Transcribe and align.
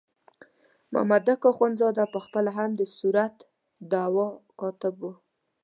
مامدک 0.93 1.41
اخندزاده 1.51 2.05
په 2.13 2.19
خپله 2.25 2.49
هم 2.57 2.69
د 2.75 2.81
صورت 2.97 3.35
دعوا 3.91 4.27
کاتب 4.59 4.95
وو. 5.01 5.11